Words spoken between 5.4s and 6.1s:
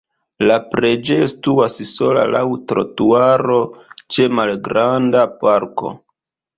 parko.